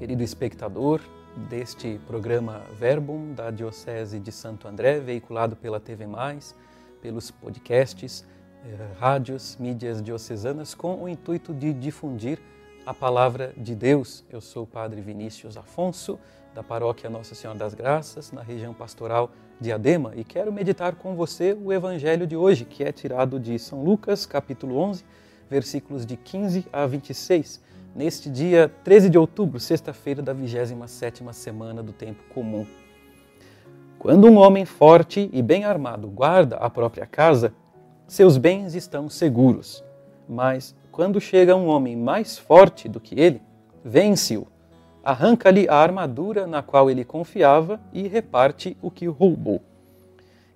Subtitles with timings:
[0.00, 0.98] querido espectador
[1.50, 6.56] deste programa Verbum da Diocese de Santo André, veiculado pela TV Mais,
[7.02, 8.26] pelos podcasts,
[8.64, 12.38] eh, rádios, mídias diocesanas, com o intuito de difundir
[12.86, 14.24] a palavra de Deus.
[14.30, 16.18] Eu sou o Padre Vinícius Afonso,
[16.54, 19.30] da paróquia Nossa Senhora das Graças, na região pastoral
[19.60, 23.58] de Adema, e quero meditar com você o evangelho de hoje, que é tirado de
[23.58, 25.04] São Lucas, capítulo 11,
[25.50, 31.92] versículos de 15 a 26 neste dia 13 de outubro, sexta-feira da 27ª semana do
[31.92, 32.66] tempo comum.
[33.98, 37.52] Quando um homem forte e bem armado guarda a própria casa,
[38.06, 39.84] seus bens estão seguros.
[40.28, 43.42] Mas quando chega um homem mais forte do que ele,
[43.84, 44.46] vence-o,
[45.04, 49.60] arranca-lhe a armadura na qual ele confiava e reparte o que roubou.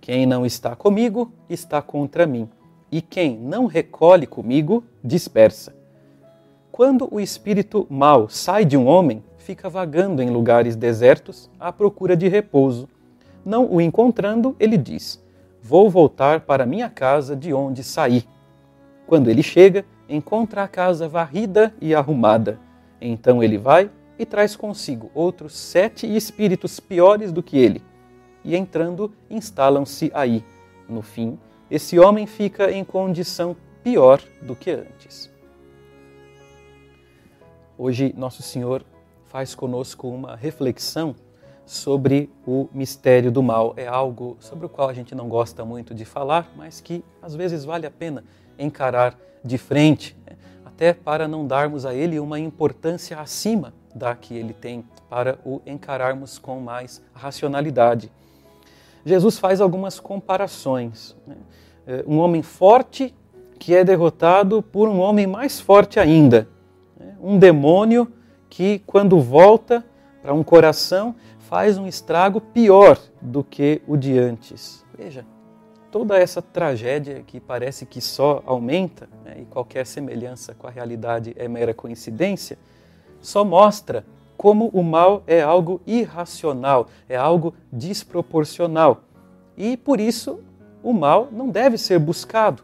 [0.00, 2.48] Quem não está comigo está contra mim,
[2.90, 5.79] e quem não recolhe comigo dispersa.
[6.72, 12.16] Quando o espírito mau sai de um homem, fica vagando em lugares desertos à procura
[12.16, 12.88] de repouso.
[13.44, 15.22] Não o encontrando, ele diz:
[15.60, 18.24] Vou voltar para minha casa de onde saí.
[19.06, 22.58] Quando ele chega, encontra a casa varrida e arrumada.
[23.00, 27.82] Então ele vai e traz consigo outros sete espíritos piores do que ele.
[28.44, 30.44] E entrando, instalam-se aí.
[30.88, 31.38] No fim,
[31.70, 35.30] esse homem fica em condição pior do que antes.
[37.82, 38.84] Hoje, Nosso Senhor
[39.24, 41.16] faz conosco uma reflexão
[41.64, 43.72] sobre o mistério do mal.
[43.74, 47.34] É algo sobre o qual a gente não gosta muito de falar, mas que às
[47.34, 48.22] vezes vale a pena
[48.58, 50.36] encarar de frente, né?
[50.62, 55.62] até para não darmos a ele uma importância acima da que ele tem, para o
[55.64, 58.12] encararmos com mais racionalidade.
[59.06, 61.16] Jesus faz algumas comparações.
[61.26, 61.36] Né?
[61.86, 63.14] É, um homem forte
[63.58, 66.46] que é derrotado por um homem mais forte ainda
[67.20, 68.12] um demônio
[68.48, 69.84] que, quando volta
[70.22, 74.84] para um coração, faz um estrago pior do que o de antes.
[74.96, 75.24] Veja,
[75.90, 81.34] toda essa tragédia que parece que só aumenta, né, e qualquer semelhança com a realidade
[81.36, 82.58] é mera coincidência,
[83.20, 84.04] só mostra
[84.36, 89.02] como o mal é algo irracional, é algo desproporcional.
[89.56, 90.40] E por isso
[90.82, 92.62] o mal não deve ser buscado,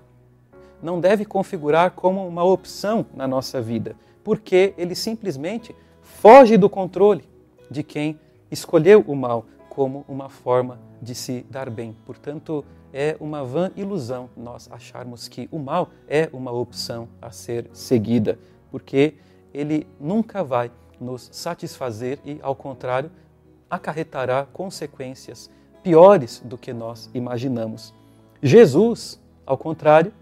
[0.83, 3.95] não deve configurar como uma opção na nossa vida
[4.27, 5.73] porque ele simplesmente
[6.03, 7.23] foge do controle
[7.71, 8.19] de quem
[8.51, 11.97] escolheu o mal como uma forma de se dar bem.
[12.05, 17.71] Portanto, é uma vã ilusão nós acharmos que o mal é uma opção a ser
[17.73, 18.37] seguida,
[18.69, 19.15] porque
[19.55, 23.13] ele nunca vai nos satisfazer e, ao contrário,
[23.71, 25.49] acarretará consequências
[25.85, 27.95] piores do que nós imaginamos.
[28.43, 30.13] Jesus, ao contrário,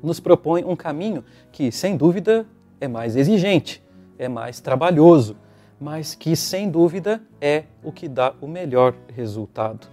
[0.00, 2.46] nos propõe um caminho que, sem dúvida,
[2.82, 3.80] é mais exigente,
[4.18, 5.36] é mais trabalhoso,
[5.80, 9.86] mas que sem dúvida é o que dá o melhor resultado.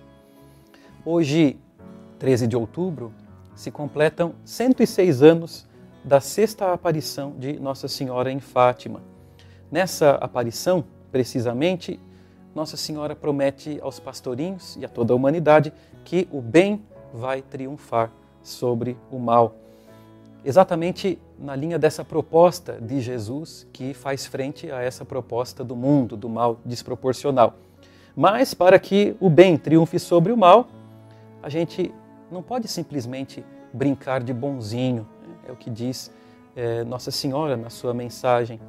[1.06, 1.60] Hoje,
[2.18, 3.14] 13 de outubro,
[3.56, 5.68] se completam 106 anos
[6.04, 9.04] da sexta aparição de Nossa Senhora em Fátima.
[9.72, 12.00] Nessa aparição, precisamente,
[12.56, 15.72] Nossa Senhora promete aos pastorinhos e a toda a humanidade
[16.04, 16.84] que o bem
[17.14, 18.12] vai triunfar
[18.42, 19.54] sobre o mal
[20.44, 26.16] exatamente na linha dessa proposta de Jesus que faz frente a essa proposta do mundo,
[26.16, 27.56] do mal desproporcional.
[28.16, 30.68] Mas para que o bem triunfe sobre o mal,
[31.42, 31.94] a gente
[32.32, 35.36] não pode simplesmente brincar de bonzinho, né?
[35.48, 36.12] é o que diz
[36.56, 38.60] é, Nossa Senhora na sua mensagem.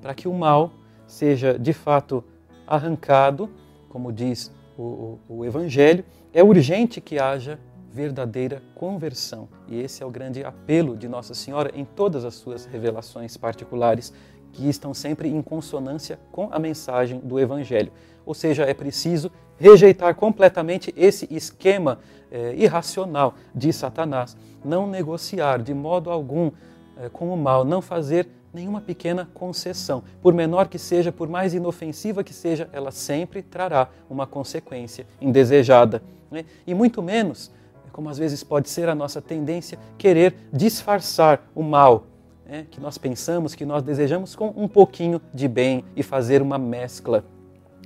[0.00, 0.72] Para que o mal
[1.06, 2.22] seja de fato
[2.66, 3.48] arrancado,
[3.88, 7.58] como diz o, o, o Evangelho, é urgente que haja
[7.92, 9.48] verdadeira conversão.
[9.66, 14.12] E esse é o grande apelo de Nossa Senhora em todas as suas revelações particulares,
[14.52, 17.92] que estão sempre em consonância com a mensagem do Evangelho.
[18.24, 21.98] Ou seja, é preciso rejeitar completamente esse esquema
[22.30, 26.50] eh, irracional de Satanás, não negociar de modo algum
[26.96, 30.02] eh, com o mal, não fazer nenhuma pequena concessão.
[30.22, 36.02] Por menor que seja, por mais inofensiva que seja, ela sempre trará uma consequência indesejada.
[36.30, 36.44] Né?
[36.66, 37.50] E muito menos
[37.98, 42.06] como às vezes pode ser a nossa tendência, querer disfarçar o mal
[42.46, 46.56] né, que nós pensamos, que nós desejamos, com um pouquinho de bem e fazer uma
[46.58, 47.24] mescla.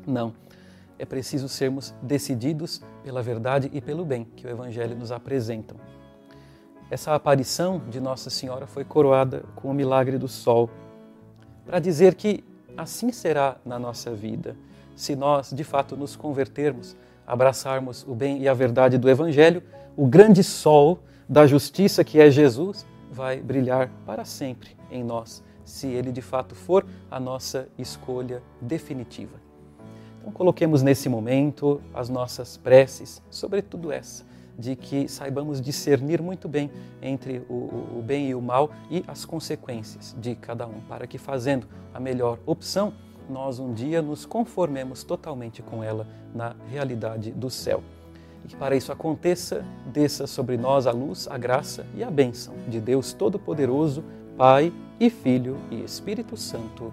[0.06, 0.34] Não.
[0.98, 5.74] É preciso sermos decididos pela verdade e pelo bem que o Evangelho nos apresenta.
[6.90, 10.68] Essa aparição de Nossa Senhora foi coroada com o milagre do sol,
[11.64, 12.44] para dizer que
[12.76, 14.58] assim será na nossa vida,
[15.02, 16.96] se nós de fato nos convertermos,
[17.26, 19.60] abraçarmos o bem e a verdade do Evangelho
[19.96, 25.88] o grande sol da justiça que é Jesus vai brilhar para sempre em nós, se
[25.88, 29.42] ele de fato for a nossa escolha definitiva.
[30.20, 34.24] Então, coloquemos nesse momento as nossas preces, sobretudo essa,
[34.56, 36.70] de que saibamos discernir muito bem
[37.02, 41.18] entre o, o bem e o mal e as consequências de cada um, para que,
[41.18, 42.94] fazendo a melhor opção,
[43.28, 47.82] nós um dia nos conformemos totalmente com ela na realidade do céu.
[48.44, 52.54] E que para isso aconteça, desça sobre nós a luz, a graça e a bênção
[52.68, 54.02] de Deus Todo-Poderoso,
[54.36, 56.92] Pai e Filho e Espírito Santo.